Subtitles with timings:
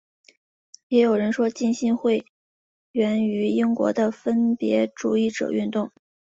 [0.87, 2.25] 也有人说浸信会
[2.91, 5.91] 源于英国的分别主义者运动。